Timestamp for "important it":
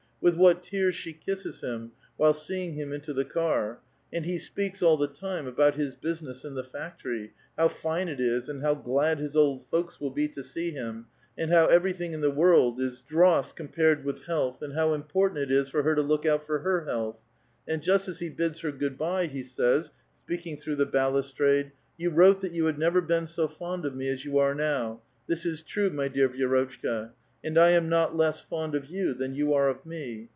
14.93-15.49